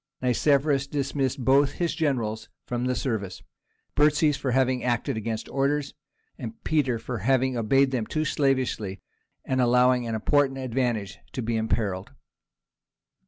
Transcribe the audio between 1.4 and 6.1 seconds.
both his generals from the service—Burtzes for having acted against orders,